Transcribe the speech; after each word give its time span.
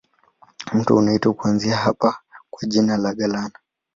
Mto 0.73 0.95
unaitwa 0.95 1.33
kuanzia 1.33 1.77
hapa 1.77 2.21
kwa 2.51 2.67
jina 2.69 2.97
la 2.97 3.13
Galana. 3.15 3.59